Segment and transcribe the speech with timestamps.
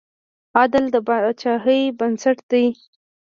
[0.59, 2.65] عدل د پاچاهۍ بنسټ دی.